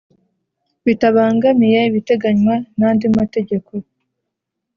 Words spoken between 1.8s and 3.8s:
ibiteganywa n andi mategeko